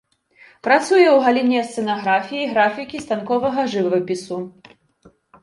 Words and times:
Працуе 0.67 1.09
ў 1.11 1.17
галіне 1.27 1.59
сцэнаграфіі, 1.67 2.47
графікі, 2.55 3.03
станковага 3.05 3.67
жывапісу. 3.75 4.41